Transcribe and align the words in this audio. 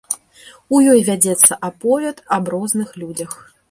У 0.77 0.79
ёй 0.93 1.03
вядзецца 1.11 1.61
аповяд 1.71 2.27
аб 2.39 2.53
розных 2.59 3.01
людзях. 3.05 3.43